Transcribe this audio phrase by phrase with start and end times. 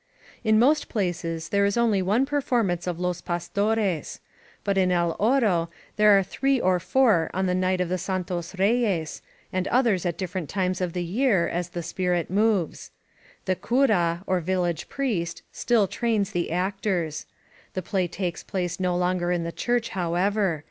[0.43, 4.19] In most places there is only one performance of Los Pastores.
[4.63, 8.57] But in El Oro there are three or four on the night of the Santos
[8.57, 9.21] Reyes,
[9.53, 12.89] and others at different times of the year, as the spirit moves.
[13.45, 17.27] The ^ira^ or village priest, still trains the actors.
[17.75, 20.59] The play takes place no longer in the church, however.